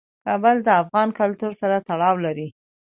[0.25, 2.47] کابل د افغان کلتور سره تړاو لري.